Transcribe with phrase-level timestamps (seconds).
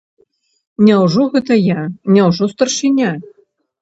[0.87, 1.79] Няўжо гэта я,
[2.17, 3.11] няўжо старшыня?